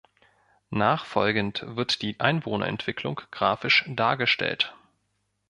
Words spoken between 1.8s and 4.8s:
die Einwohnerentwicklung grafisch dargestellt.